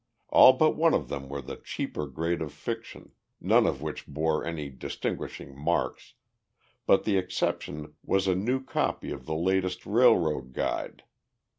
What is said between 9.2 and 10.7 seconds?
the latest Railroad